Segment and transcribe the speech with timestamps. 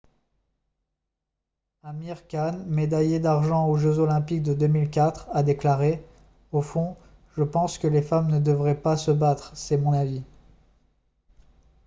[1.83, 6.03] amir khan médaillé d'argent aux jeux olympiques de 2004 a déclaré:
[6.51, 6.97] «au fond
[7.37, 9.51] je pense que les femmes ne devraient pas se battre.
[9.55, 10.23] c'est mon avis.»